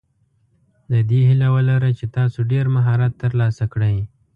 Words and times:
د 0.91 0.93
دې 1.09 1.19
هیله 1.29 1.47
ولره 1.55 1.89
چې 1.99 2.05
تاسو 2.17 2.39
ډېر 2.51 2.65
مهارت 2.75 3.11
ترلاسه 3.23 3.63
کړئ. 3.73 3.97